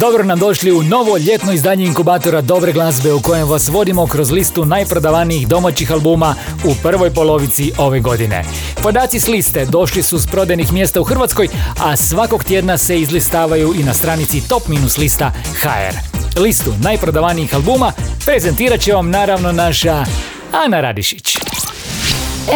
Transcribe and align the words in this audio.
Dobro 0.00 0.24
nam 0.24 0.38
došli 0.38 0.72
u 0.72 0.82
novo 0.82 1.16
ljetno 1.16 1.52
izdanje 1.52 1.84
inkubatora 1.84 2.40
Dobre 2.40 2.72
glazbe 2.72 3.12
u 3.12 3.20
kojem 3.20 3.48
vas 3.48 3.68
vodimo 3.68 4.06
kroz 4.06 4.30
listu 4.30 4.64
najprodavanijih 4.64 5.48
domaćih 5.48 5.92
albuma 5.92 6.34
u 6.64 6.74
prvoj 6.82 7.10
polovici 7.10 7.72
ove 7.78 8.00
godine. 8.00 8.44
Podaci 8.82 9.20
s 9.20 9.28
liste 9.28 9.64
došli 9.66 10.02
su 10.02 10.18
s 10.18 10.26
prodajnih 10.26 10.72
mjesta 10.72 11.00
u 11.00 11.04
Hrvatskoj, 11.04 11.48
a 11.80 11.96
svakog 11.96 12.44
tjedna 12.44 12.78
se 12.78 13.00
izlistavaju 13.00 13.74
i 13.74 13.82
na 13.82 13.94
stranici 13.94 14.48
Top 14.48 14.68
Minus 14.68 14.98
Lista 14.98 15.32
HR. 15.62 15.96
Listu 16.40 16.72
najprodavanijih 16.82 17.54
albuma 17.54 17.92
prezentirat 18.26 18.80
će 18.80 18.92
vam 18.92 19.10
naravno 19.10 19.52
naša 19.52 20.04
Ana 20.52 20.80
Radišić. 20.80 21.38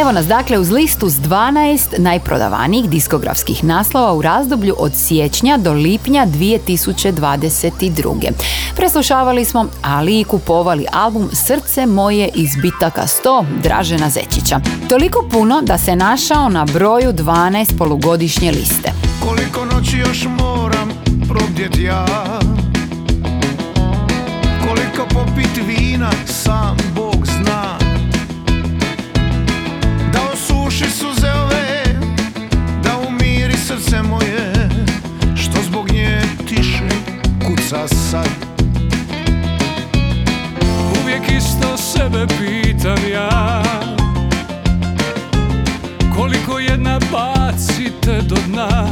Evo 0.00 0.12
nas 0.12 0.26
dakle 0.26 0.58
uz 0.58 0.70
listu 0.70 1.08
s 1.08 1.14
12 1.14 1.98
najprodavanijih 1.98 2.90
diskografskih 2.90 3.64
naslova 3.64 4.12
u 4.12 4.22
razdoblju 4.22 4.74
od 4.78 4.94
siječnja 4.94 5.56
do 5.56 5.72
lipnja 5.72 6.26
2022. 6.26 8.30
Preslušavali 8.76 9.44
smo, 9.44 9.66
ali 9.82 10.20
i 10.20 10.24
kupovali 10.24 10.86
album 10.92 11.28
Srce 11.32 11.86
moje 11.86 12.28
iz 12.34 12.50
bitaka 12.62 13.02
100 13.02 13.44
Dražena 13.62 14.10
Zečića. 14.10 14.60
Toliko 14.88 15.28
puno 15.32 15.62
da 15.62 15.78
se 15.78 15.96
našao 15.96 16.48
na 16.48 16.64
broju 16.64 17.12
12 17.12 17.78
polugodišnje 17.78 18.50
liste. 18.50 18.92
Koliko 19.26 19.74
noći 19.74 19.98
još 19.98 20.26
moram 20.38 20.90
probdjet 21.28 21.78
ja 21.78 22.06
Koliko 24.68 25.14
popit 25.14 25.66
vina 25.66 26.10
sam 26.26 26.91
osuši 30.82 30.90
suze 30.90 31.32
ove 31.44 31.84
Da 32.82 32.98
umiri 33.08 33.56
srce 33.56 34.02
moje 34.02 34.68
Što 35.36 35.62
zbog 35.62 35.92
nje 35.92 36.22
tiše 36.48 36.88
kuca 37.46 37.88
sad. 37.88 38.28
Uvijek 41.02 41.22
isto 41.38 41.76
sebe 41.76 42.26
pitam 42.26 43.10
ja 43.12 43.62
Koliko 46.16 46.58
jedna 46.58 46.98
bacite 47.12 48.20
do 48.28 48.36
dna? 48.46 48.86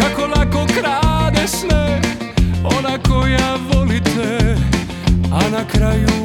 Kako 0.00 0.26
lako 0.26 0.66
krade 0.66 1.48
sne 1.48 2.00
Ona 2.64 2.98
koja 3.08 3.56
volite 3.72 4.56
A 5.32 5.48
na 5.50 5.64
kraju 5.72 6.19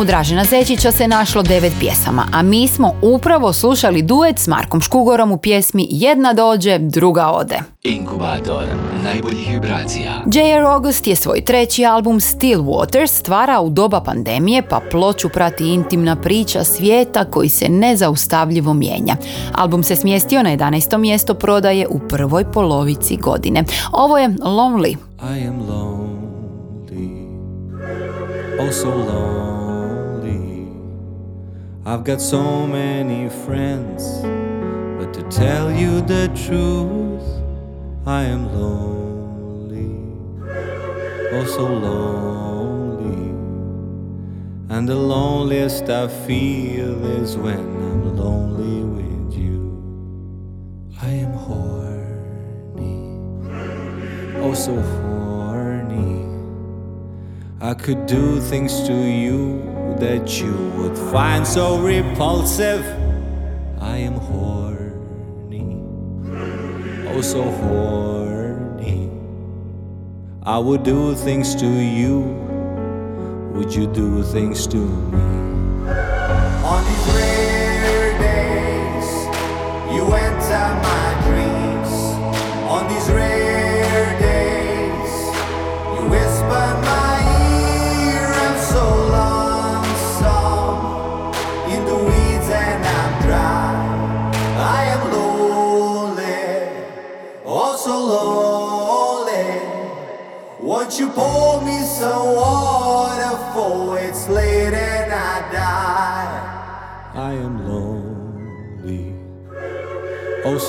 albumu 0.00 0.04
Dražena 0.04 0.44
Zečića 0.44 0.92
se 0.92 1.08
našlo 1.08 1.42
devet 1.42 1.72
pjesama, 1.80 2.26
a 2.32 2.42
mi 2.42 2.68
smo 2.68 2.92
upravo 3.02 3.52
slušali 3.52 4.02
duet 4.02 4.38
s 4.38 4.46
Markom 4.46 4.80
Škugorom 4.80 5.32
u 5.32 5.36
pjesmi 5.36 5.86
Jedna 5.90 6.32
dođe, 6.32 6.78
druga 6.78 7.30
ode. 7.30 7.58
Inkubator 7.82 8.64
najboljih 9.04 9.48
vibracija. 9.50 10.12
J.R. 10.32 10.64
August 10.64 11.06
je 11.06 11.16
svoj 11.16 11.40
treći 11.40 11.84
album 11.84 12.20
Still 12.20 12.62
Waters 12.62 13.06
stvara 13.06 13.60
u 13.60 13.70
doba 13.70 14.00
pandemije 14.00 14.62
pa 14.62 14.80
ploču 14.90 15.28
prati 15.28 15.68
intimna 15.68 16.16
priča 16.16 16.64
svijeta 16.64 17.24
koji 17.24 17.48
se 17.48 17.68
nezaustavljivo 17.68 18.74
mijenja. 18.74 19.16
Album 19.54 19.82
se 19.82 19.96
smjestio 19.96 20.42
na 20.42 20.56
11. 20.56 20.98
mjesto 20.98 21.34
prodaje 21.34 21.86
u 21.88 21.98
prvoj 22.08 22.52
polovici 22.52 23.16
godine. 23.16 23.64
Ovo 23.92 24.18
je 24.18 24.28
Lonely. 24.28 24.96
I 25.22 25.48
am 25.48 25.60
lonely, 25.68 26.20
oh 28.60 28.72
so 28.72 28.88
lonely. 28.88 29.49
I've 31.86 32.04
got 32.04 32.20
so 32.20 32.66
many 32.66 33.30
friends, 33.30 34.20
but 34.98 35.14
to 35.14 35.22
tell 35.30 35.72
you 35.72 36.02
the 36.02 36.28
truth, 36.34 37.24
I 38.06 38.24
am 38.24 38.52
lonely, 38.54 39.96
oh 41.32 41.44
so 41.46 41.64
lonely. 41.64 43.30
And 44.68 44.86
the 44.86 44.94
loneliest 44.94 45.88
I 45.88 46.08
feel 46.08 47.02
is 47.22 47.38
when 47.38 47.56
I'm 47.58 48.14
lonely 48.14 48.84
with 48.84 49.32
you. 49.38 49.72
I 51.00 51.08
am 51.08 51.32
horny, 51.32 52.98
oh 54.36 54.52
so 54.52 54.78
horny. 54.78 56.26
I 57.62 57.72
could 57.72 58.04
do 58.04 58.38
things 58.38 58.82
to 58.86 58.92
you 58.92 59.69
that 60.00 60.40
you 60.40 60.54
would 60.76 60.96
find 61.12 61.46
so 61.46 61.78
repulsive. 61.78 62.84
I 63.80 63.98
am 63.98 64.14
horny, 64.14 65.82
oh 67.08 67.20
so 67.20 67.42
horny. 67.42 69.10
I 70.42 70.58
would 70.58 70.82
do 70.82 71.14
things 71.14 71.54
to 71.56 71.66
you, 71.66 72.20
would 73.54 73.74
you 73.74 73.86
do 73.92 74.22
things 74.22 74.66
to 74.68 74.78
me? 74.78 75.20
On 76.64 76.84
his 76.84 77.12
grave. 77.12 77.49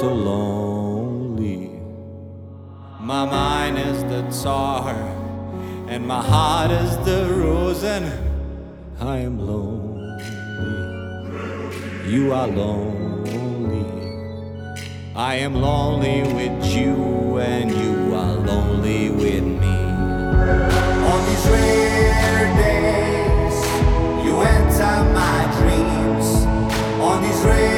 so 0.02 0.12
lonely. 0.12 1.70
My 3.00 3.24
mind 3.24 3.78
is 3.78 4.02
the 4.06 4.24
tar, 4.44 4.96
and 5.88 6.08
my 6.08 6.24
heart 6.24 6.72
is 6.72 6.98
the 7.06 7.20
rosin. 7.32 8.04
I 9.00 9.18
am 9.18 9.38
lonely. 9.38 10.24
You 12.12 12.34
are 12.34 12.48
lonely. 12.48 13.86
I 15.16 15.36
am 15.36 15.54
lonely 15.54 16.22
with 16.34 16.66
you, 16.76 17.38
and 17.38 17.70
you 17.70 18.16
are 18.16 18.38
lonely 18.52 19.12
with 19.12 19.46
me. 19.64 19.78
On 21.12 21.20
these 21.28 21.46
rare 21.54 22.48
days, 22.66 23.58
you 24.26 24.34
enter 24.58 24.96
my 25.20 25.40
dreams. 25.60 26.28
On 27.08 27.22
these 27.22 27.44
rare 27.46 27.71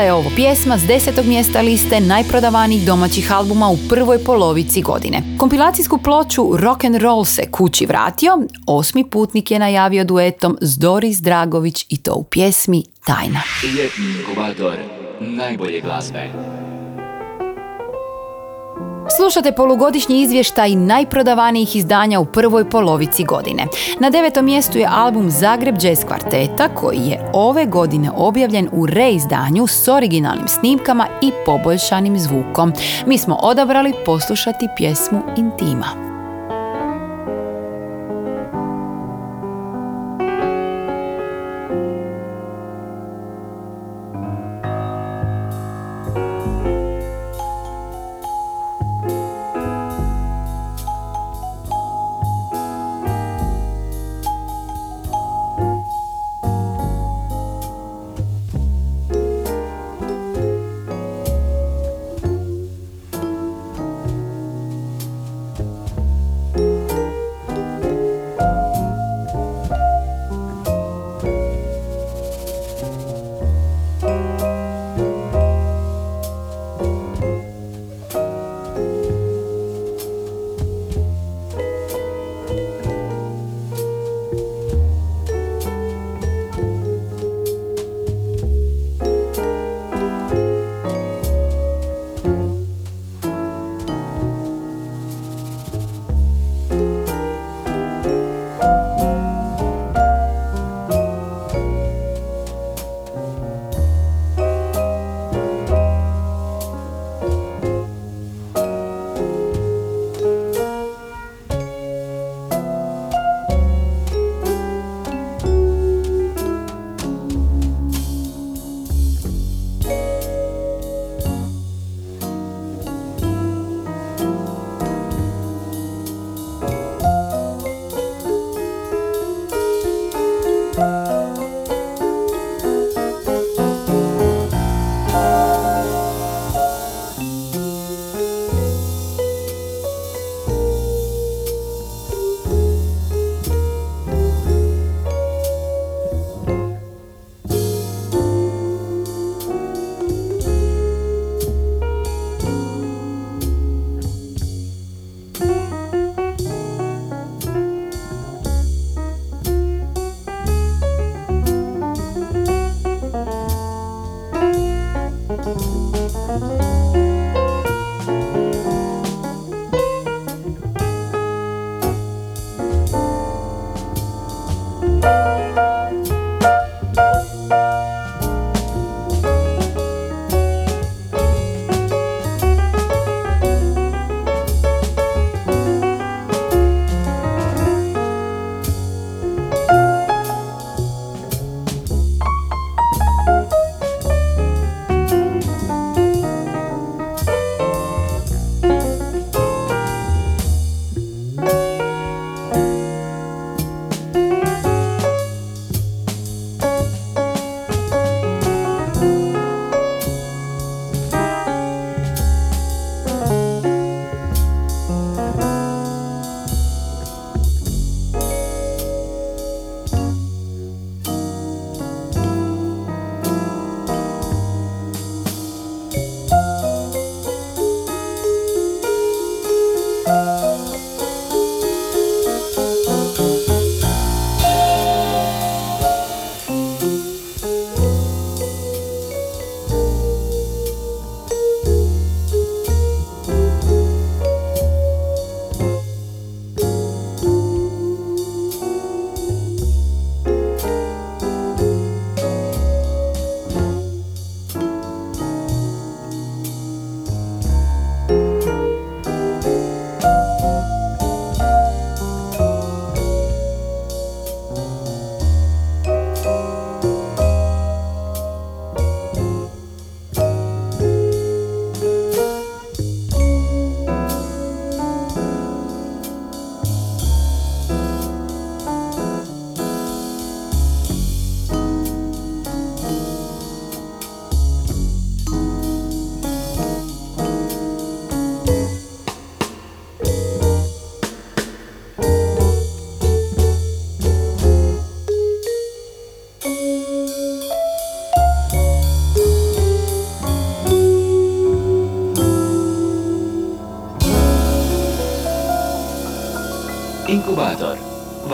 Bila 0.00 0.06
je 0.06 0.12
ovo 0.12 0.30
pjesma 0.36 0.78
s 0.78 0.86
desetog 0.86 1.26
mjesta 1.26 1.60
liste 1.60 2.00
najprodavanijih 2.00 2.86
domaćih 2.86 3.32
albuma 3.32 3.68
u 3.68 3.76
prvoj 3.88 4.24
polovici 4.24 4.82
godine. 4.82 5.22
Kompilacijsku 5.38 5.98
ploču 5.98 6.56
Rock 6.56 6.84
and 6.84 6.96
Roll 6.96 7.24
se 7.24 7.42
kući 7.50 7.86
vratio, 7.86 8.38
osmi 8.66 9.10
putnik 9.10 9.50
je 9.50 9.58
najavio 9.58 10.04
duetom 10.04 10.58
s 10.60 10.78
Doris 10.78 11.18
Dragović 11.18 11.86
i 11.88 11.96
to 11.96 12.14
u 12.14 12.24
pjesmi 12.24 12.84
Tajna. 13.04 13.42
Ljetni 13.76 14.04
inkubator 14.18 14.76
najbolje 15.20 15.80
glazbe. 15.80 16.30
Slušate 19.16 19.52
polugodišnji 19.52 20.22
izvještaj 20.22 20.74
najprodavanijih 20.74 21.76
izdanja 21.76 22.20
u 22.20 22.24
prvoj 22.24 22.70
polovici 22.70 23.24
godine. 23.24 23.66
Na 24.00 24.10
devetom 24.10 24.44
mjestu 24.44 24.78
je 24.78 24.88
album 24.90 25.30
Zagreb 25.30 25.74
Jazz 25.82 26.04
Kvarteta 26.04 26.68
koji 26.74 26.98
je 26.98 27.30
ove 27.32 27.66
godine 27.66 28.10
objavljen 28.16 28.68
u 28.72 28.86
reizdanju 28.86 29.66
s 29.66 29.88
originalnim 29.88 30.48
snimkama 30.48 31.06
i 31.22 31.32
poboljšanim 31.46 32.18
zvukom. 32.18 32.72
Mi 33.06 33.18
smo 33.18 33.34
odabrali 33.34 33.92
poslušati 34.06 34.68
pjesmu 34.76 35.22
Intima. 35.36 36.09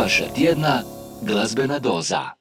Vaša 0.07 0.25
tjedna 0.35 0.83
glazbena 1.23 1.79
doza. 1.79 2.36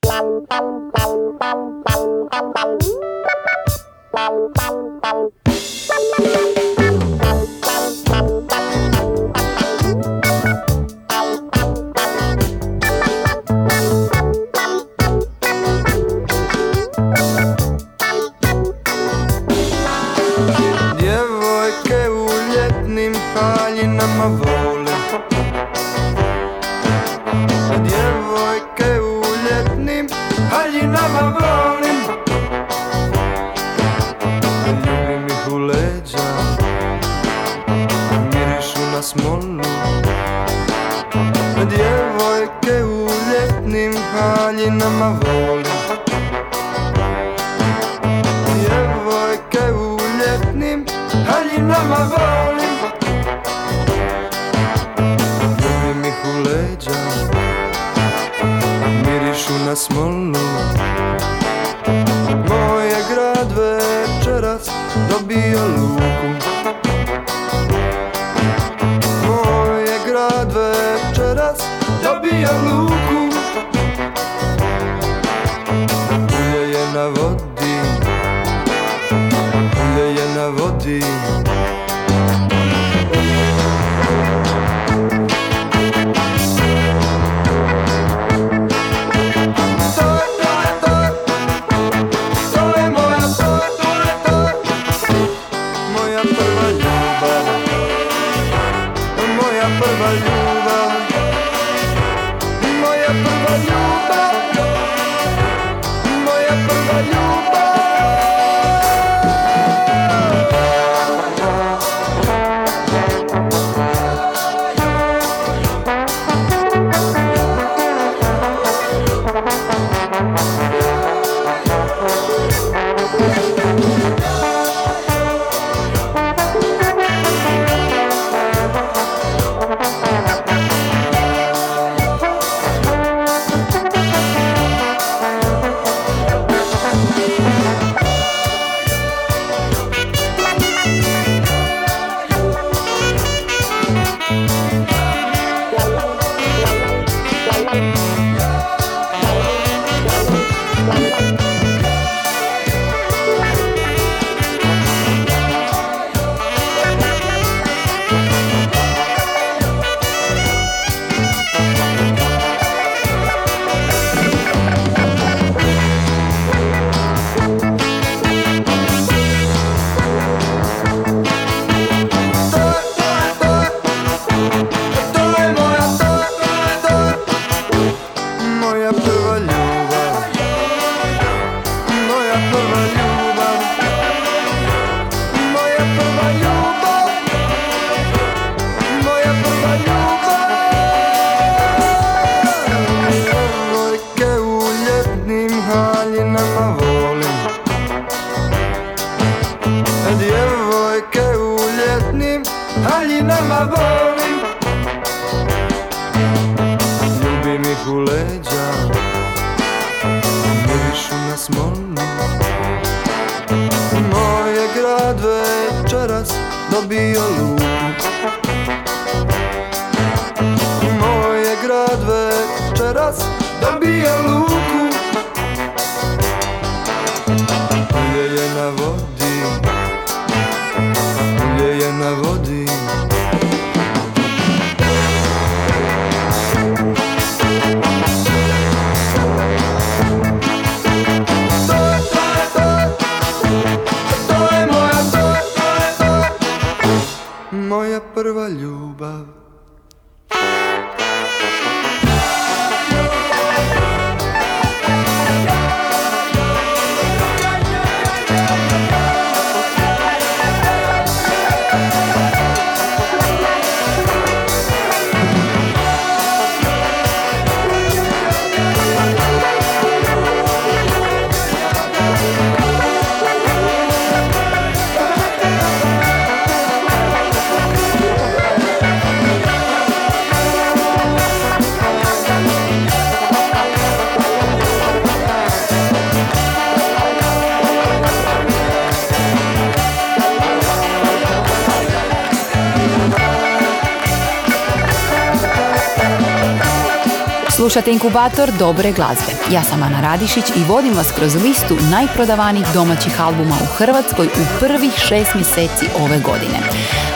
Slušate 297.65 297.91
inkubator 297.91 298.51
dobre 298.59 298.91
glazbe. 298.91 299.31
Ja 299.51 299.63
sam 299.63 299.83
Ana 299.83 300.01
Radišić 300.01 300.43
i 300.55 300.63
vodim 300.67 300.93
vas 300.93 301.11
kroz 301.11 301.35
listu 301.35 301.77
najprodavanijih 301.91 302.67
domaćih 302.73 303.21
albuma 303.21 303.55
u 303.63 303.65
Hrvatskoj 303.65 304.25
u 304.25 304.59
prvih 304.59 304.93
šest 304.97 305.35
mjeseci 305.35 305.85
ove 305.99 306.19
godine. 306.19 306.59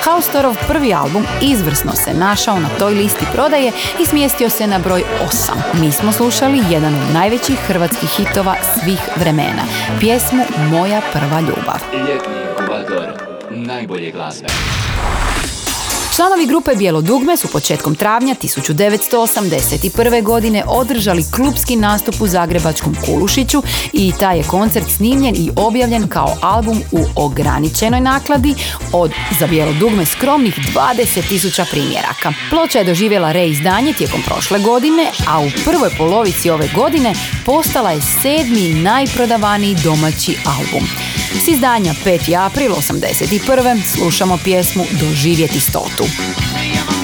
Haustorov 0.03 0.55
prvi 0.67 0.93
album 0.93 1.25
izvrsno 1.41 1.91
se 1.91 2.13
našao 2.13 2.59
na 2.59 2.69
toj 2.79 2.93
listi 2.93 3.25
prodaje 3.33 3.71
i 4.01 4.05
smjestio 4.05 4.49
se 4.49 4.67
na 4.67 4.79
broj 4.79 5.03
8. 5.75 5.81
Mi 5.81 5.91
smo 5.91 6.11
slušali 6.11 6.63
jedan 6.69 6.93
od 6.95 7.13
najvećih 7.13 7.59
hrvatskih 7.67 8.09
hitova 8.09 8.55
svih 8.73 8.99
vremena. 9.15 9.63
Pjesmu 9.99 10.43
Moja 10.71 11.01
prva 11.13 11.39
ljubav. 11.39 11.79
Ljetni 11.93 12.35
inkubator 12.49 13.07
najbolje 13.51 14.11
glazbe. 14.11 14.47
Članovi 16.19 16.45
grupe 16.45 16.75
Bijelo 16.75 17.01
dugme 17.01 17.37
su 17.37 17.47
početkom 17.47 17.95
travnja 17.95 18.35
1981. 18.35 20.23
godine 20.23 20.63
održali 20.67 21.25
klubski 21.35 21.75
nastup 21.75 22.21
u 22.21 22.27
Zagrebačkom 22.27 22.95
Kulušiću 23.05 23.63
i 23.93 24.13
taj 24.19 24.37
je 24.37 24.43
koncert 24.43 24.85
snimljen 24.89 25.35
i 25.35 25.51
objavljen 25.55 26.07
kao 26.07 26.37
album 26.41 26.81
u 26.91 27.05
ograničenoj 27.15 28.01
nakladi 28.01 28.55
od 28.93 29.11
za 29.39 29.47
Bijelo 29.47 29.73
dugme 29.73 30.05
skromnih 30.05 30.55
20.000 30.75 31.71
primjeraka. 31.71 32.33
Ploča 32.49 32.79
je 32.79 32.85
doživjela 32.85 33.31
reizdanje 33.31 33.93
tijekom 33.93 34.21
prošle 34.25 34.59
godine, 34.59 35.11
a 35.27 35.39
u 35.39 35.49
prvoj 35.65 35.89
polovici 35.97 36.49
ove 36.49 36.69
godine 36.75 37.13
postala 37.45 37.91
je 37.91 38.01
sedmi 38.01 38.73
najprodavaniji 38.73 39.75
domaći 39.83 40.37
album. 40.45 40.87
S 41.43 41.47
izdanja 41.47 41.93
5. 42.05 42.45
april 42.45 42.71
81. 42.71 43.81
slušamo 43.95 44.37
pjesmu 44.43 44.85
Doživjeti 44.99 45.59
stotu. 45.59 46.08
Me 46.53 46.73
llamo 46.73 46.98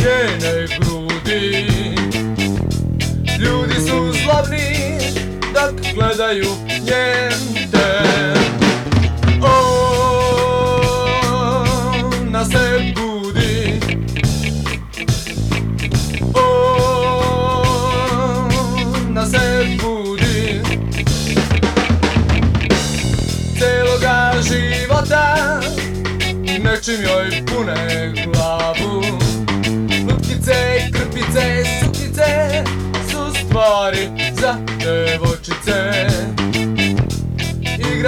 njenoj 0.00 0.66
grudi. 0.78 1.66
Ljudi 3.38 3.74
su 3.74 4.12
zlobni 4.12 4.98
dok 5.54 5.94
gledaju 5.94 6.46
njen 6.68 7.77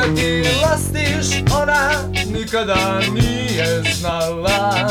Igrati 0.01 0.45
lastiš 0.63 1.43
ona 1.63 1.91
nikada 2.35 3.01
nije 3.15 3.83
znala. 3.95 4.89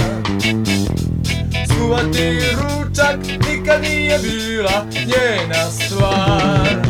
Skuvati 1.70 2.40
ručak 2.54 3.18
nikad 3.50 3.82
nije 3.82 4.20
bila 4.20 4.86
njena 4.94 5.72
stvar 5.72 6.89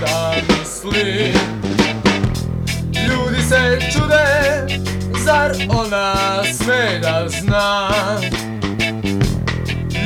da 0.00 0.34
misli? 0.48 1.32
Ljudi 3.08 3.42
se 3.48 3.78
čude, 3.92 4.66
zar 5.24 5.52
ona 5.68 6.14
sme 6.54 6.98
da 7.02 7.28
zna? 7.28 7.90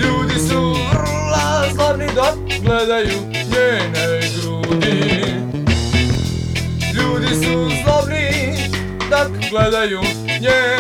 Ljudi 0.03 0.49
su 0.49 0.77
vrlo 0.93 1.75
zlobni 1.75 2.07
dok 2.15 2.63
gledaju 2.65 3.19
njene 3.33 4.21
grudi 4.37 5.25
Ljudi 6.95 7.35
su 7.45 7.71
zlobni 7.85 8.55
dok 9.11 9.51
gledaju 9.51 10.01
njen 10.41 10.72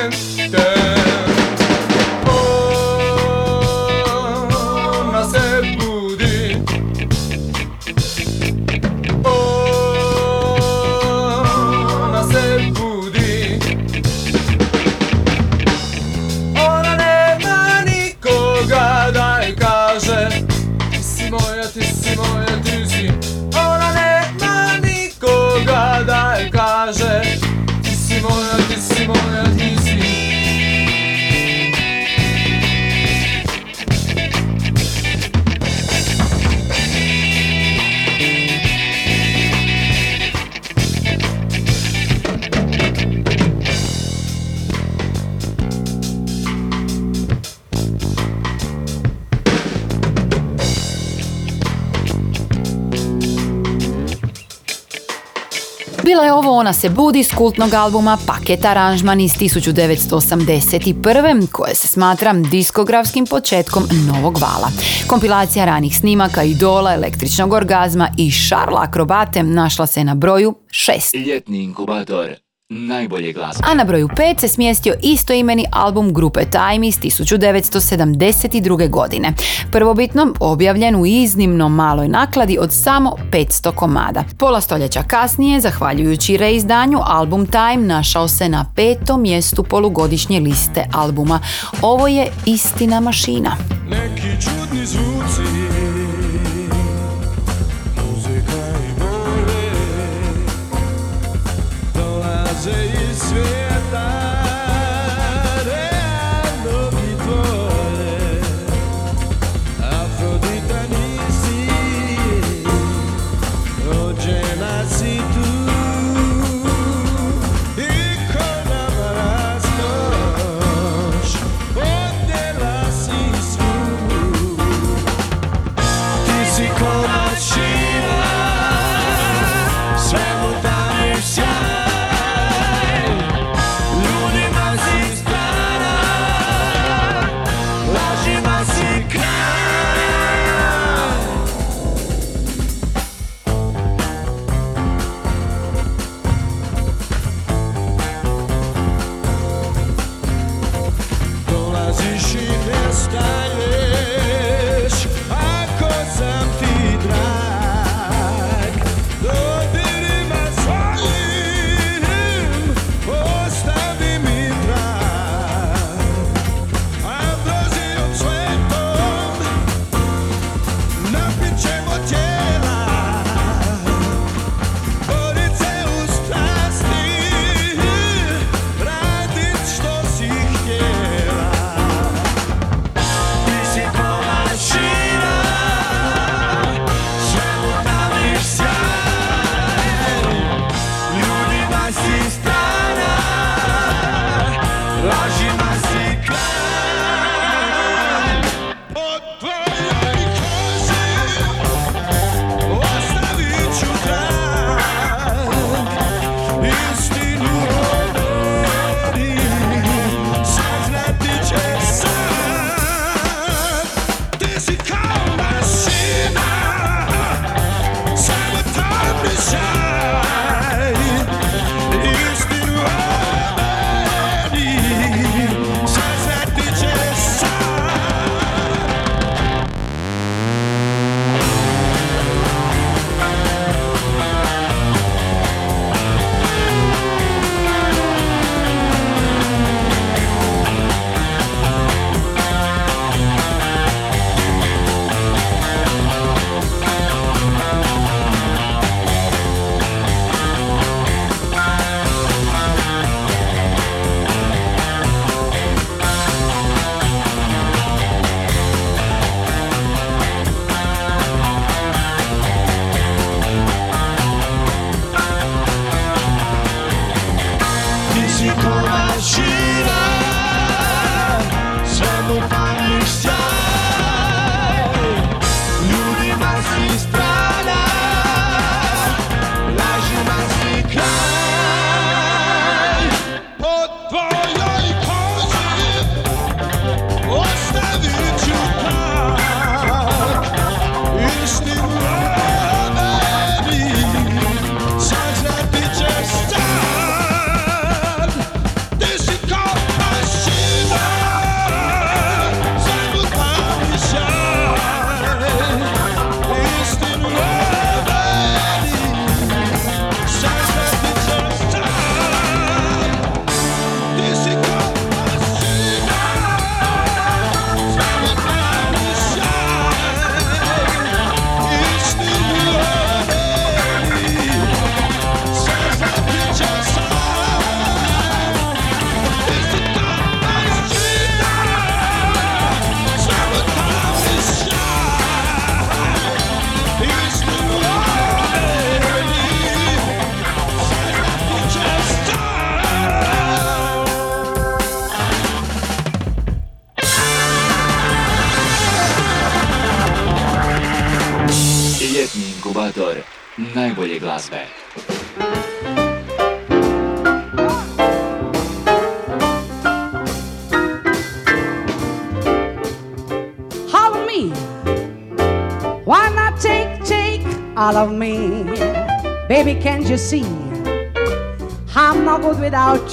Ona 56.63 56.73
se 56.73 56.91
budi 56.91 57.25
s 57.25 57.35
kultnog 57.35 57.75
albuma 57.75 58.19
Paket 58.27 58.65
aranžman 58.65 59.21
iz 59.21 59.33
1981. 59.33 61.47
koje 61.53 61.75
se 61.75 61.89
smatra 61.89 62.33
diskografskim 62.33 63.27
početkom 63.27 63.85
novog 64.07 64.39
vala. 64.39 64.69
Kompilacija 65.07 65.65
ranih 65.65 65.99
snimaka 65.99 66.43
Idola, 66.43 66.95
Električnog 66.95 67.53
orgazma 67.53 68.09
i 68.19 68.31
Šarla 68.31 68.83
akrobate 68.83 69.43
našla 69.43 69.87
se 69.87 70.05
na 70.05 70.15
broju 70.15 70.55
6. 70.71 71.27
Ljetni 71.27 71.63
inkubator 71.63 72.29
najbolje 72.73 73.33
glazbe. 73.33 73.65
A 73.71 73.75
na 73.75 73.85
broju 73.85 74.09
5 74.09 74.41
se 74.41 74.49
smjestio 74.49 74.95
istoimeni 75.03 75.67
album 75.71 76.13
grupe 76.15 76.41
Time 76.45 76.89
iz 76.89 76.99
1972. 76.99 78.91
godine. 78.91 79.33
Prvobitno 79.73 80.35
objavljen 80.41 80.97
u 80.97 81.07
iznimno 81.07 81.69
maloj 81.69 82.09
nakladi 82.09 82.59
od 82.59 82.73
samo 82.73 83.17
500 83.31 83.75
komada. 83.75 84.25
Pola 84.39 84.61
stoljeća 84.61 85.03
kasnije, 85.03 85.61
zahvaljujući 85.61 86.37
reizdanju, 86.37 86.99
album 87.05 87.47
Time 87.47 87.87
našao 87.87 88.29
se 88.29 88.49
na 88.49 88.67
petom 88.77 89.23
mjestu 89.23 89.63
polugodišnje 89.63 90.41
liste 90.41 90.85
albuma. 90.93 91.41
Ovo 91.83 92.09
je 92.09 92.27
istina 92.47 93.01
mašina. 93.01 93.57
Neki 93.89 94.43
čudni 94.43 94.87
zvuci 94.87 95.62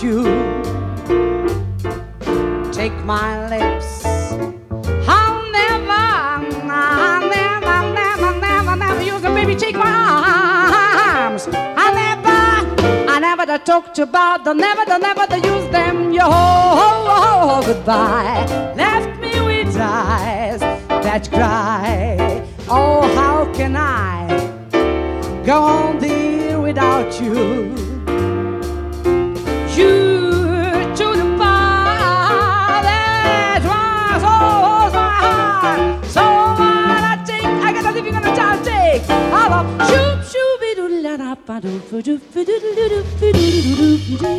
you. 0.03 0.23
Take 2.71 2.93
my 3.03 3.47
lips. 3.49 4.05
I'll 5.07 5.51
never, 5.51 5.91
I'll 5.91 7.27
never, 7.27 7.93
never, 7.93 8.39
never, 8.39 8.75
never 8.75 9.03
use 9.03 9.21
them. 9.21 9.33
Baby, 9.33 9.55
take 9.55 9.75
my 9.75 9.85
arms. 9.85 11.47
I 11.51 11.91
never, 12.03 13.11
I 13.11 13.19
never 13.19 13.45
to 13.45 13.59
talk 13.59 13.93
to 13.95 14.03
about, 14.03 14.45
the 14.45 14.53
never, 14.53 14.85
the 14.85 14.97
never 14.97 15.25
to 15.27 15.37
use 15.37 15.69
them. 15.71 16.13
Yo, 16.13 16.21
oh, 16.23 17.63
goodbye. 17.65 18.45
Left 18.75 19.19
me 19.19 19.41
with 19.41 19.75
eyes 19.77 20.59
that 20.59 21.29
cry. 21.29 22.47
Oh, 22.69 23.01
how 23.15 23.51
can 23.53 23.75
I 23.75 24.27
go 25.45 25.61
on 25.61 25.99
dear 25.99 26.61
without? 26.61 27.19
You 27.19 27.88
Chove 39.89 40.75
la 41.01 41.15
la 41.17 41.35
pa 41.45 41.59
di 41.59 41.79
di 41.89 42.01
di 42.01 42.17
di 42.35 42.77
di 42.77 42.85
di 42.89 43.31
di 43.31 43.81
di 44.17 44.35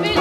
di 0.00 0.15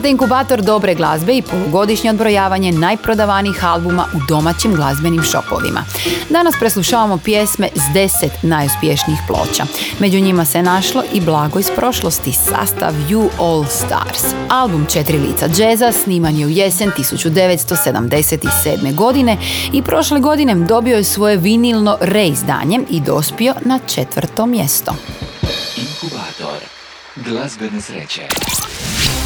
Slušate 0.00 0.10
inkubator 0.10 0.62
dobre 0.62 0.94
glazbe 0.94 1.36
i 1.36 1.42
polugodišnje 1.42 2.10
odbrojavanje 2.10 2.72
najprodavanijih 2.72 3.64
albuma 3.64 4.06
u 4.14 4.18
domaćim 4.28 4.74
glazbenim 4.74 5.22
šopovima. 5.22 5.84
Danas 6.30 6.54
preslušavamo 6.60 7.18
pjesme 7.18 7.68
s 7.74 7.80
10 7.94 8.28
najuspješnijih 8.42 9.20
ploča. 9.26 9.64
Među 9.98 10.20
njima 10.20 10.44
se 10.44 10.62
našlo 10.62 11.02
i 11.12 11.20
blago 11.20 11.58
iz 11.58 11.70
prošlosti 11.76 12.32
sastav 12.32 12.94
You 13.08 13.28
All 13.38 13.64
Stars. 13.64 14.34
Album 14.48 14.86
Četiri 14.86 15.18
lica 15.18 15.48
džeza 15.48 15.92
sniman 15.92 16.36
je 16.36 16.46
u 16.46 16.50
jesen 16.50 16.90
1977. 16.98 18.94
godine 18.94 19.36
i 19.72 19.82
prošle 19.82 20.20
godine 20.20 20.54
dobio 20.54 20.96
je 20.96 21.04
svoje 21.04 21.36
vinilno 21.36 21.96
reizdanje 22.00 22.80
i 22.90 23.00
dospio 23.00 23.54
na 23.64 23.78
četvrto 23.94 24.46
mjesto. 24.46 24.94
Inkubator 25.76 26.60
glazbene 27.16 27.80
sreće. 27.80 28.22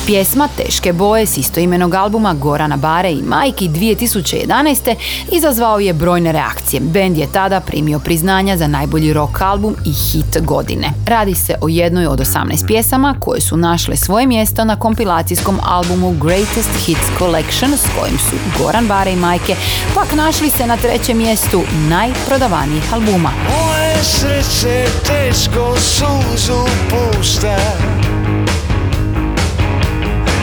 Pjesma 0.07 0.49
Teške 0.57 0.93
boje 0.93 1.27
s 1.27 1.37
istoimenog 1.37 1.95
albuma 1.95 2.35
Gorana 2.35 2.77
Bare 2.77 3.13
i 3.13 3.23
Majki 3.23 3.69
2011. 3.69 4.95
izazvao 5.33 5.79
je 5.79 5.93
brojne 5.93 6.33
reakcije. 6.33 6.81
Bend 6.81 7.19
je 7.19 7.33
tada 7.33 7.61
primio 7.61 7.99
priznanja 7.99 8.57
za 8.57 8.67
najbolji 8.67 9.13
rock 9.13 9.41
album 9.41 9.77
i 9.87 9.93
hit 9.93 10.45
godine. 10.45 10.91
Radi 11.07 11.35
se 11.35 11.55
o 11.61 11.69
jednoj 11.69 12.07
od 12.07 12.19
18 12.21 12.67
pjesama 12.67 13.17
koje 13.21 13.41
su 13.41 13.57
našle 13.57 13.97
svoje 13.97 14.27
mjesto 14.27 14.65
na 14.65 14.77
kompilacijskom 14.77 15.59
albumu 15.63 16.15
Greatest 16.23 16.71
Hits 16.87 17.19
Collection 17.19 17.73
s 17.73 17.87
kojim 17.99 18.19
su 18.19 18.37
Goran 18.59 18.87
Bare 18.87 19.13
i 19.13 19.17
Majke 19.17 19.57
pak 19.95 20.13
našli 20.13 20.51
se 20.51 20.67
na 20.67 20.77
trećem 20.77 21.19
mjestu 21.19 21.63
najprodavanijih 21.89 22.95
albuma. 22.95 23.31
Moje 23.31 23.95
srce 24.03 24.87
teško 25.07 25.77
suzu 25.77 26.65
pušta 26.91 27.57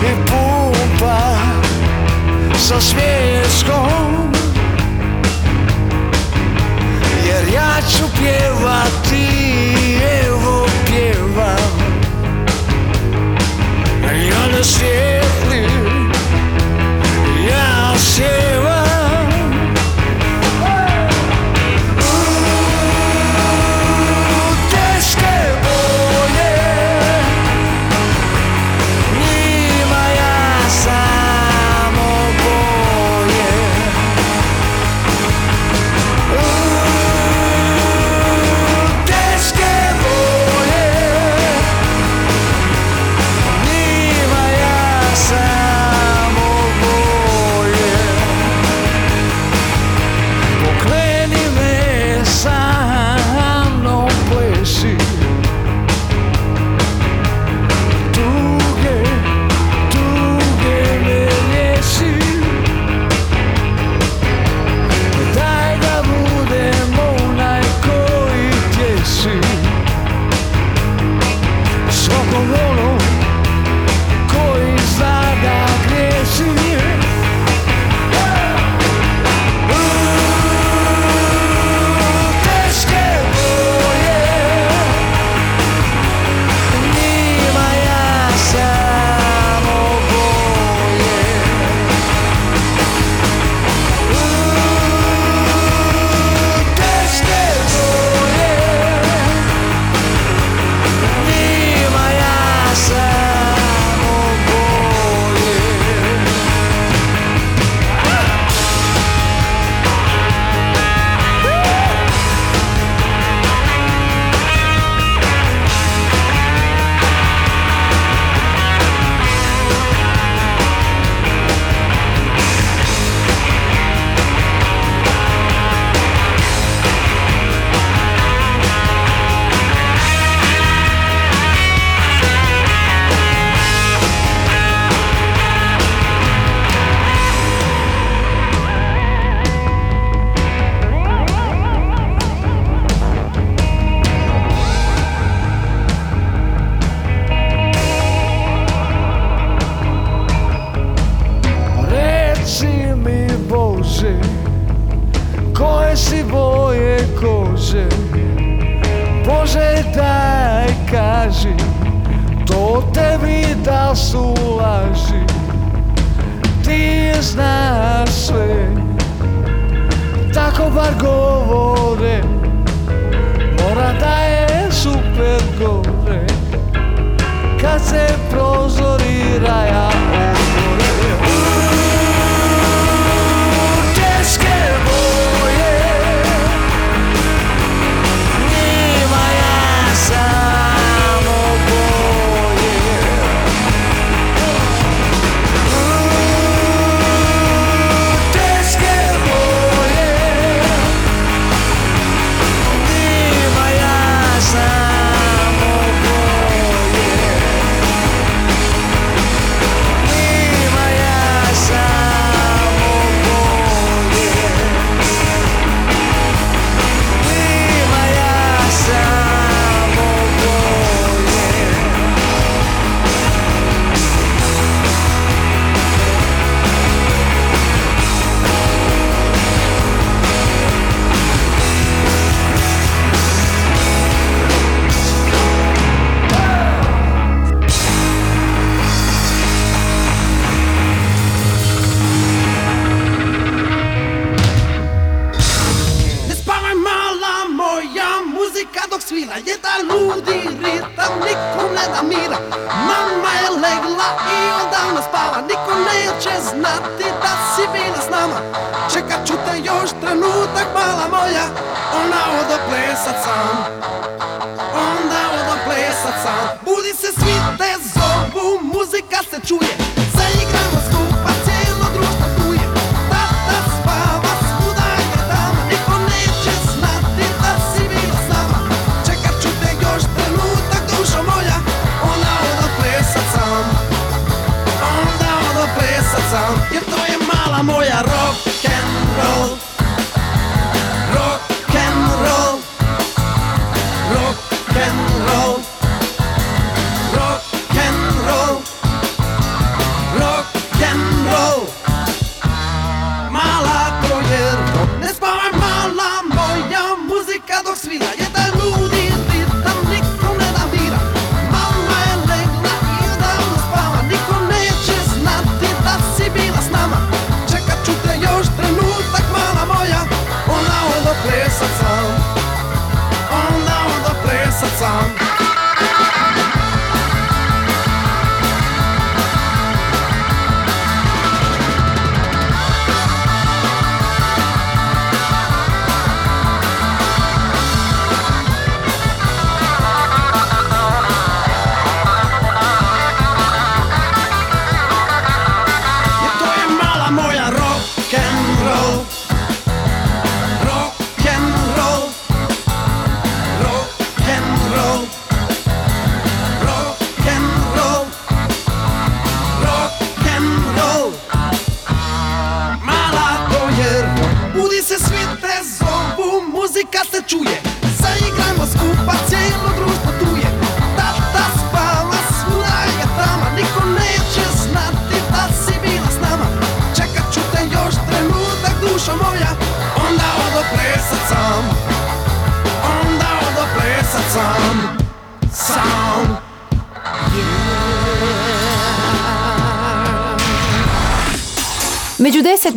I 0.02 0.14
pumpa 0.26 1.38
sa 2.58 2.82
smiješkom 2.82 4.32
Jer 7.28 7.54
ja 7.54 7.82
ću 7.92 8.04
pjevati, 8.20 9.28
evo 10.26 10.68
pjevam. 10.86 11.82
Ja 14.30 14.48
ne 14.58 14.64
svijetlim, 14.64 16.12
ja 17.50 17.98
sjevam 17.98 18.91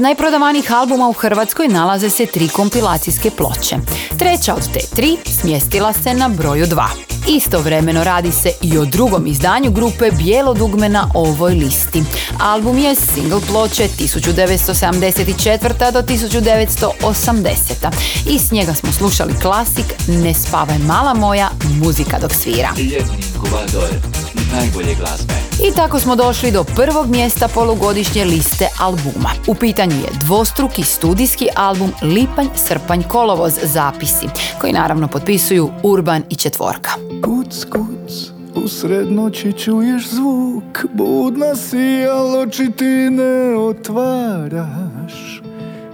najprodavanijih 0.04 0.72
albuma 0.72 1.08
u 1.08 1.12
Hrvatskoj 1.12 1.68
nalaze 1.68 2.10
se 2.10 2.26
tri 2.26 2.48
kompilacijske 2.48 3.30
ploče. 3.30 3.76
Treća 4.18 4.54
od 4.54 4.72
te 4.72 4.80
tri 4.96 5.16
smjestila 5.40 5.92
se 5.92 6.14
na 6.14 6.28
broju 6.28 6.66
2. 6.66 6.86
Istovremeno 7.28 8.04
radi 8.04 8.32
se 8.32 8.50
i 8.62 8.78
o 8.78 8.84
drugom 8.84 9.26
izdanju 9.26 9.70
grupe 9.70 10.10
Bijelo 10.10 10.54
dugme 10.54 10.88
na 10.88 11.10
ovoj 11.14 11.54
listi. 11.54 12.02
Album 12.40 12.78
je 12.78 12.94
single 12.94 13.40
ploče 13.48 13.88
1974. 13.98 15.92
do 15.92 16.02
1980. 16.02 17.90
I 18.28 18.38
s 18.38 18.50
njega 18.50 18.74
smo 18.74 18.92
slušali 18.92 19.34
klasik 19.42 19.86
Ne 20.08 20.34
spavaj 20.34 20.78
mala 20.78 21.14
moja, 21.14 21.50
muzika 21.80 22.18
dok 22.18 22.32
svira. 22.32 22.68
Ljetni 22.78 24.13
najbolje 24.56 24.94
glazbe. 24.94 25.34
I 25.68 25.74
tako 25.76 26.00
smo 26.00 26.16
došli 26.16 26.50
do 26.50 26.64
prvog 26.64 27.06
mjesta 27.08 27.48
polugodišnje 27.48 28.24
liste 28.24 28.68
albuma. 28.80 29.30
U 29.46 29.54
pitanju 29.54 29.96
je 29.96 30.08
dvostruki 30.20 30.82
studijski 30.82 31.48
album 31.56 31.92
Lipanj, 32.02 32.46
Srpanj, 32.56 33.02
Kolovoz 33.02 33.52
zapisi, 33.62 34.26
koji 34.60 34.72
naravno 34.72 35.08
potpisuju 35.08 35.70
Urban 35.82 36.22
i 36.30 36.36
Četvorka. 36.36 36.90
Kuc, 37.24 37.64
kuc, 37.64 38.34
u 38.64 38.68
srednoći 38.68 39.52
čuješ 39.52 40.08
zvuk, 40.08 40.84
budna 40.92 41.54
si, 41.54 42.06
al 42.10 42.40
oči 42.40 42.70
ti 42.76 43.10
ne 43.10 43.56
otvaraš, 43.56 45.42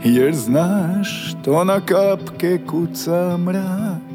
jer 0.05 0.35
znaš 0.35 1.35
to 1.45 1.65
na 1.65 1.81
kapke 1.81 2.59
kuca 2.67 3.37
mrak 3.37 4.10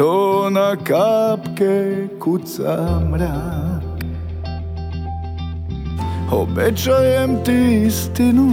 to 0.00 0.50
na 0.50 0.76
kapke 0.76 2.08
kuca 2.18 3.00
mrak. 3.10 4.00
Obećajem 6.32 7.44
ti 7.44 7.82
istinu, 7.86 8.50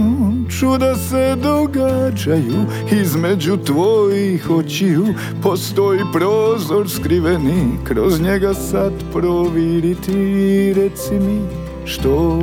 čuda 0.60 0.94
se 0.94 1.36
događaju 1.42 2.66
Između 3.02 3.56
tvojih 3.56 4.50
očiju. 4.50 5.04
Postoji 5.42 6.00
prozor 6.12 6.90
skriveni 6.90 7.78
Kroz 7.84 8.20
njega 8.20 8.54
sad 8.54 8.92
proviriti, 9.12 10.72
reci 10.76 11.14
mi 11.14 11.40
što 11.84 12.42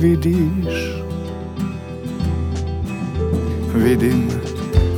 vidiš? 0.00 1.02
Vidim 3.74 4.53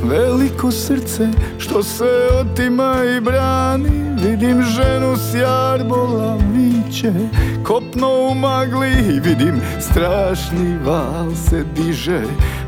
veliko 0.09 0.71
srce 0.71 1.27
što 1.57 1.83
se 1.83 2.27
otima 2.39 2.95
i 3.17 3.21
brani. 3.21 4.07
Vidim 4.23 4.63
ženu 4.63 5.15
s 5.17 5.35
jarbola 5.35 6.37
viće 6.53 7.13
Kopno 7.63 8.07
u 8.31 8.35
magli. 8.35 9.19
Vidim 9.23 9.61
strašni 9.79 10.77
val 10.85 11.35
se 11.49 11.63
diže 11.75 12.21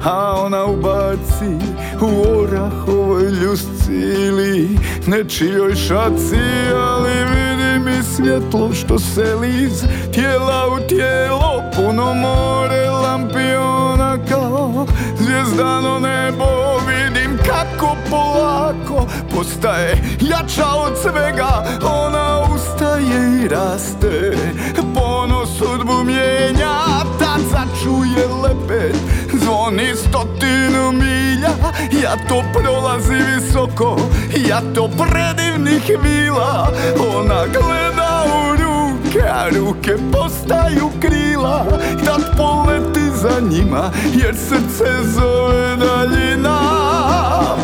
A 0.03 0.41
ona 0.45 0.65
ubaci 0.65 1.65
u 2.01 2.39
orahovoj 2.39 3.23
ljusci 3.23 3.93
ili 4.27 4.79
nečijoj 5.07 5.75
šaci. 5.75 6.39
Ali 6.75 7.11
vidim 7.11 7.87
i 7.99 8.03
svjetlo 8.03 8.73
što 8.73 8.99
se 8.99 9.35
liz 9.35 9.83
tijela 10.13 10.67
u 10.67 10.87
tijelo. 10.87 11.63
Puno 11.75 12.13
more 12.13 12.89
lampiona 12.89 14.17
kao 14.29 14.85
zvijezdano 15.19 15.99
nebo 15.99 16.78
Kako 17.79 17.95
polako 18.09 19.07
postaje 19.35 20.01
jača 20.21 20.65
od 20.65 20.97
svega 21.01 21.63
Ona 21.83 22.39
ustaje 22.55 23.43
i 23.43 23.47
raste, 23.47 24.37
ponos 24.93 25.49
sudbu 25.57 26.03
mijenja 26.03 26.75
Tad 27.19 27.41
začuje 27.51 28.27
lepet, 28.43 28.95
zvoni 29.33 29.95
stotinu 29.95 30.91
milja 30.91 31.53
Ja 32.03 32.15
to 32.29 32.43
prolazi 32.53 33.15
visoko, 33.15 33.99
ja 34.47 34.61
to 34.75 34.89
predivnih 34.97 35.97
vila 36.03 36.71
Ona 37.15 37.45
gleda 37.45 38.08
a 39.17 39.49
ruke 39.49 39.95
postaju 40.11 40.89
krila 40.99 41.65
Tad 42.05 42.37
poleti 42.37 43.09
za 43.21 43.39
njima, 43.49 43.91
jer 44.13 44.35
srce 44.35 45.03
zove 45.03 45.75
daljina. 45.75 46.59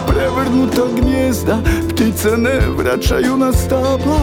Prevrnuta 0.07 0.81
gnjezda, 1.01 1.57
ptice 1.89 2.37
ne 2.37 2.59
vraćaju 2.77 3.37
na 3.37 3.53
stabla 3.53 4.19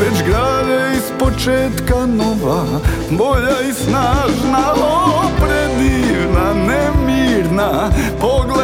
Već 0.00 0.22
grade 0.26 0.92
iz 0.96 1.12
početka 1.18 2.06
nova, 2.06 2.64
bolja 3.10 3.60
i 3.70 3.72
snažna 3.72 4.72
O, 4.76 5.22
predivna, 5.38 6.54
nemirna, 6.54 7.90
pogledaj 8.20 8.63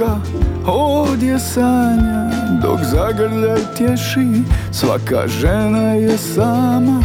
tko 0.00 0.06
koga 0.06 0.20
ovdje 0.66 1.38
sanja 1.38 2.30
Dok 2.62 2.80
zagrljaj 2.82 3.60
tješi 3.76 4.42
svaka 4.72 5.28
žena 5.28 5.92
je 5.92 6.18
sama. 6.18 7.02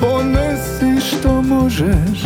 Ponesi 0.00 1.06
što 1.06 1.42
možeš 1.42 2.22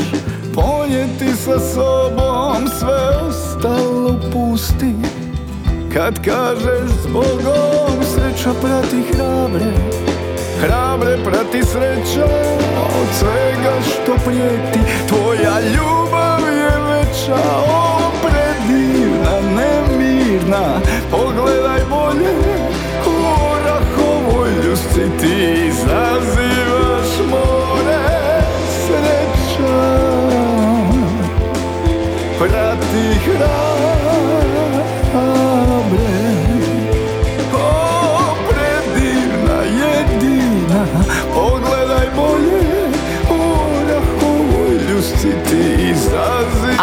ponijeti 0.54 1.36
sa 1.36 1.58
sobom 1.58 2.68
Sve 2.78 3.28
ostalo 3.28 4.20
pusti. 4.32 4.94
Kad 5.94 6.24
kažeš 6.24 6.90
zbogom 7.02 8.04
Sreća 8.14 8.50
prati 8.60 9.02
hrabre 9.12 9.72
Hrabre 10.60 11.18
prati 11.24 11.62
sreća 11.62 12.24
Od 13.00 13.08
svega 13.18 13.74
što 13.82 14.14
prijeti. 14.24 14.78
Tvoja 15.08 15.60
ljubav 15.60 16.40
je 16.56 16.70
veća 16.88 17.99
nemirna 20.50 20.80
Pogledaj 21.10 21.80
bolje 21.90 22.30
U 23.06 23.12
orahovoj 23.52 24.50
ljusci 24.64 25.18
ti 25.20 25.66
izazivaš 25.68 26.49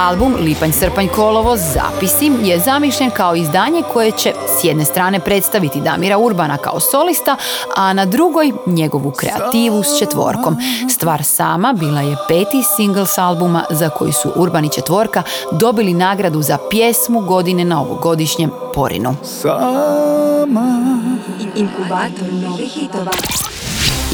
Album 0.08 0.36
Lipanj, 0.40 0.72
Srpanj, 0.72 1.08
Kolovo, 1.08 1.58
Zapisi 1.58 2.32
je 2.44 2.60
zamišljen 2.60 3.12
kao 3.12 3.36
izdanje 3.36 3.84
koje 3.94 4.12
će 4.12 4.34
s 4.60 4.64
jedne 4.64 4.86
strane 4.86 5.20
predstaviti 5.20 5.82
Damira 5.82 6.18
Urbana 6.18 6.58
kao 6.58 6.80
solista, 6.80 7.36
a 7.76 7.94
na 7.94 8.06
drugoj 8.06 8.52
njegovu 8.66 9.12
kreativu 9.12 9.84
s 9.84 10.00
četvorkom. 10.00 10.58
Stvar 10.90 11.24
sama 11.24 11.74
bila 11.74 12.02
je 12.02 12.18
peti 12.28 12.64
singl 12.76 13.04
s 13.04 13.18
albuma 13.18 13.64
za 13.70 13.90
koji 13.90 14.12
su 14.12 14.32
Urban 14.36 14.66
i 14.66 14.70
četvorka 14.70 15.24
dobili 15.52 15.94
nagradu 15.94 16.42
za 16.42 16.58
pjesmu 16.70 17.20
godine 17.20 17.66
na 17.66 17.82
ovogodišnjem 17.82 18.52
Porinu. 18.74 19.16
Sama 19.24 21.00
Inkubator 21.56 22.34
novih 22.34 22.72
hitova. 22.72 23.12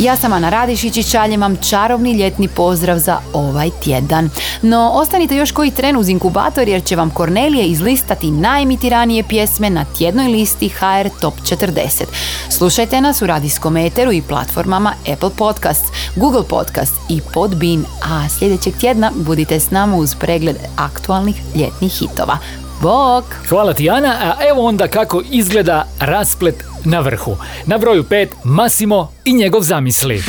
Ja 0.04 0.16
sam 0.16 0.34
Ana 0.34 0.50
Radišić 0.50 0.98
i 0.98 1.04
šaljem 1.04 1.42
vam 1.42 1.56
čarobni 1.56 2.14
ljetni 2.14 2.48
pozdrav 2.48 2.98
za 2.98 3.18
ovaj 3.34 3.70
tjedan. 3.84 4.30
No, 4.62 4.92
ostanite 4.94 5.36
još 5.36 5.52
koji 5.52 5.72
tren 5.72 5.98
uz 5.98 6.10
inkubator 6.10 6.68
jer 6.68 6.84
će 6.84 6.96
vam 6.96 7.10
Kornelije 7.10 7.66
izlistati 7.66 8.32
najemitiranije 8.32 9.24
pjesme 9.24 9.70
na 9.70 9.86
tjednoj 9.86 10.28
listi 10.28 10.70
HR 10.70 11.10
Top 11.22 11.34
40. 11.34 12.04
Slušajte 12.50 13.02
nas 13.02 13.22
u 13.22 13.28
radijskom 13.28 13.78
eteru 13.78 14.12
i 14.12 14.22
platformama 14.22 14.94
Apple 15.14 15.32
Podcasts, 15.38 15.88
Google 16.16 16.44
Podcast 16.50 16.94
i 17.10 17.22
Podbean, 17.34 17.86
a 18.04 18.30
sljedećeg 18.30 18.74
tjedna 18.78 19.12
budite 19.16 19.60
s 19.60 19.72
nama 19.72 19.96
uz 19.98 20.16
pregled 20.16 20.58
aktualnih 20.76 21.42
ljetnih 21.56 21.92
hitova. 21.92 22.38
Bok! 22.82 23.26
Hvala 23.50 23.74
ti 23.74 23.90
Ana, 23.90 24.10
a 24.22 24.48
evo 24.50 24.68
onda 24.68 24.88
kako 24.88 25.22
izgleda 25.32 25.86
rasplet 26.00 26.73
na 26.86 27.00
vrhu. 27.00 27.38
Na 27.66 27.78
broju 27.78 28.04
5 28.04 28.28
Massimo 28.44 29.12
i 29.26 29.34
njegov 29.34 29.62
zamisli. 29.62 30.24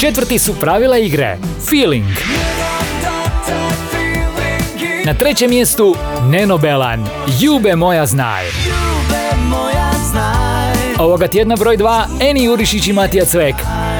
Četvrti 0.00 0.38
su 0.38 0.54
pravila 0.54 0.98
igre 0.98 1.38
Feeling. 1.68 2.16
Na 5.04 5.14
trećem 5.14 5.50
mjestu 5.50 5.94
Neno 6.30 6.58
Belan 6.58 7.06
Ljube 7.42 7.76
moja 7.76 8.06
znaj. 8.06 8.44
Ovoga 10.98 11.28
tjedna 11.28 11.56
broj 11.56 11.76
2 11.76 12.04
Eni 12.20 12.44
Jurišić 12.44 12.86
i 12.86 12.92
Matija 12.92 13.24
Cvek 13.24 13.54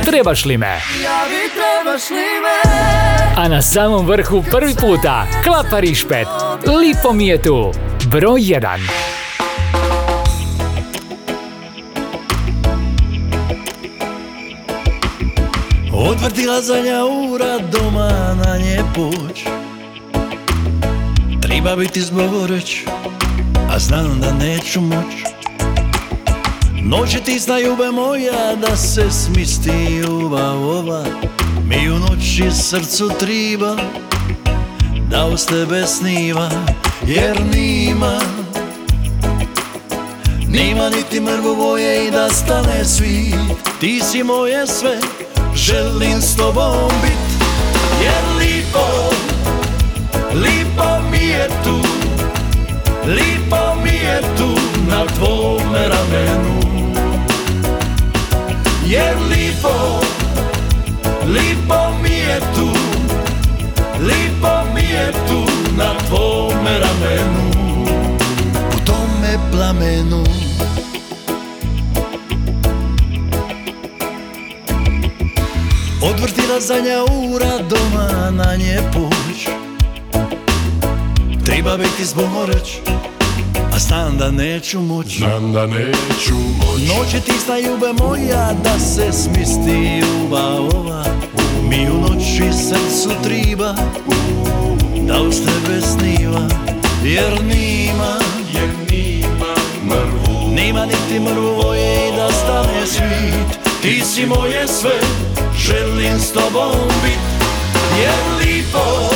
Trebaš 0.04 0.44
li 0.44 0.56
me? 0.58 0.80
A 3.36 3.48
na 3.48 3.62
samom 3.62 4.06
vrhu 4.06 4.44
prvi 4.50 4.74
puta 4.74 5.26
Klapa 5.44 5.80
Rišpet 5.80 6.28
Lipo 6.80 7.12
mi 7.12 7.26
je 7.26 7.42
tu 7.42 7.72
broj 8.10 8.40
1. 8.40 9.19
Odvrtila 16.02 16.62
zadnja 16.62 17.04
ura 17.04 17.58
doma 17.58 18.34
na 18.44 18.58
nje 18.58 18.82
poć. 18.94 19.44
Treba 21.42 21.76
biti 21.76 22.00
zboreć, 22.00 22.76
a 23.70 23.78
znam 23.78 24.20
da 24.20 24.32
neću 24.32 24.80
moć. 24.80 25.14
Noći 26.82 27.20
ti 27.20 27.38
zna 27.38 27.60
ljube 27.60 27.90
moja 27.90 28.56
da 28.56 28.76
se 28.76 29.10
smisti 29.10 29.70
ljubav 29.70 30.68
ova. 30.68 31.04
Mi 31.64 31.90
u 31.90 31.98
noći 31.98 32.50
srcu 32.50 33.10
triba 33.18 33.76
da 35.10 35.26
uz 35.26 35.46
tebe 35.46 35.86
sniva 35.86 36.50
Jer 37.06 37.40
nima 37.54 38.20
Nima 40.48 40.88
niti 40.88 41.20
mrvu 41.20 41.56
boje 41.56 42.06
i 42.06 42.10
da 42.10 42.28
stane 42.28 42.84
svit 42.84 43.34
Ti 43.80 44.00
si 44.00 44.22
moje 44.22 44.66
sve, 44.66 44.98
želim 45.54 46.20
s 46.22 46.36
tobom 46.36 46.90
bit. 47.02 47.18
Jer 48.02 48.24
lipo, 48.38 48.86
lipo 50.34 51.00
mi 51.10 51.26
je 51.26 51.48
tu. 51.64 51.80
Lipo 53.06 53.74
mi 53.84 53.90
je 53.90 54.20
tu 54.36 54.54
na 54.88 55.06
tvome 55.06 55.88
ramenu. 55.88 56.60
Jer 58.86 59.16
lipo, 59.30 60.00
lipo 61.26 61.92
mi 62.02 62.10
je 62.16 62.40
tu. 62.54 62.68
Lipo 64.00 64.64
mi 64.74 64.80
je 64.82 65.12
tu 65.28 65.44
na 65.76 65.94
tvome 66.08 66.78
ramenu. 66.78 67.50
U 68.76 68.80
tome 68.86 69.38
plamenu 69.52 70.24
Odvrtila 76.02 76.60
zadnja 76.60 77.02
ura 77.02 77.58
doma 77.68 78.30
na 78.30 78.56
nje 78.56 78.80
puć. 78.92 79.48
Treba 81.46 81.76
biti 81.76 82.04
zboreć 82.04 82.78
A 83.74 83.78
znam 83.78 84.18
da 84.18 84.30
neću 84.30 84.80
moć. 84.80 85.16
Znam 85.18 85.52
da 85.52 85.66
neću 85.66 86.34
moć. 86.34 86.80
Noće 86.88 87.20
ti 87.20 87.32
zna 87.44 87.58
ljube 87.58 87.92
moja 88.04 88.52
Da 88.64 88.78
se 88.78 89.12
smisti 89.12 90.00
ljubav 90.00 90.76
ova. 90.76 91.04
Mi 91.68 91.90
u 91.90 92.00
noći 92.00 92.52
srcu 92.52 93.10
triba 93.22 93.74
Da 95.06 95.22
uz 95.22 95.36
tebe 95.36 95.80
sniva 95.80 96.48
Jer 97.04 97.42
nima 97.42 98.18
Jer 98.54 98.70
nima 98.90 99.54
mrvu. 99.84 100.54
Nima 100.54 100.86
niti 100.86 101.20
mrvu 101.20 101.54
voje 101.62 102.08
i 102.08 102.16
da 102.16 102.32
stane 102.32 102.86
svit. 102.86 103.58
Ti 103.82 104.02
si 104.04 104.26
moje 104.26 104.68
sve 104.68 105.00
Želim 105.56 106.18
s 106.18 106.32
tobom 106.32 106.88
bit 107.02 107.18
Jer 108.00 108.18
lipo 108.40 109.10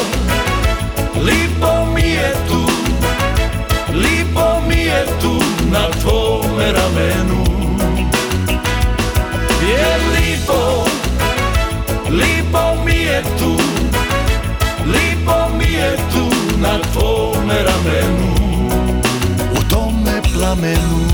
Lipo 1.24 1.86
mi 1.94 2.10
je 2.10 2.34
tu 2.48 2.64
Lipo 3.94 4.60
mi 4.68 4.80
je 4.84 5.06
tu 5.20 5.40
na 5.70 5.90
tvome 6.02 6.72
ramenu. 6.72 7.44
Jer 9.68 10.00
lipo 10.14 10.84
Lipo 12.10 12.84
mi 12.84 12.94
je 13.02 13.22
tu 13.38 13.56
Lipo 14.86 15.48
mi 15.58 15.72
je 15.72 15.96
tu 16.12 16.28
na 16.58 16.78
tvome 16.92 17.54
ramenu. 17.54 18.34
U 19.52 19.70
tome 19.70 20.22
plamenu 20.34 21.04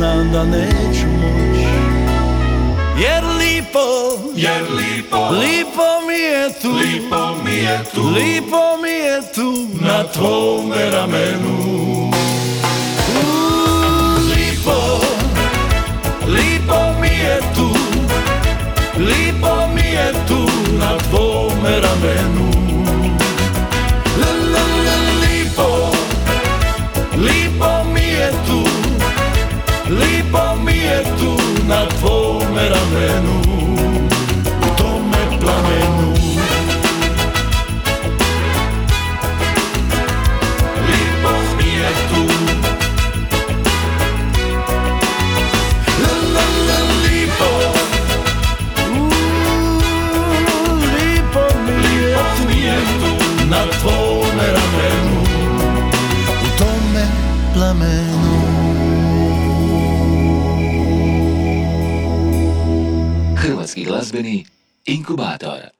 znam 0.00 0.32
da 0.32 0.44
neću 0.44 1.06
moć 1.06 1.58
Jer 2.98 3.24
lipo, 3.24 3.86
jer 4.36 4.62
lipo, 4.62 5.30
lipo 5.30 6.06
mi 6.06 6.18
je 6.18 6.48
tu, 6.62 6.70
lipo 6.70 7.34
mi 7.44 7.56
je 7.56 7.80
tu, 7.94 8.02
lipo 8.02 8.76
mi 8.82 8.90
je 8.90 9.20
tu. 9.34 9.66
Na 9.80 10.04
tvome 10.12 10.90
ramenu. 10.90 12.10
Lipo, 14.30 15.00
lipo 16.26 17.00
mi 17.00 17.08
je 17.08 17.40
tu, 17.54 17.68
lipo 18.98 19.68
mi 19.74 19.88
je 19.90 20.12
tu. 20.28 20.46
Na 20.78 20.98
tvome 20.98 21.80
ramenu. 21.80 22.49
Tvome 33.00 33.29
Incubator 65.10 65.72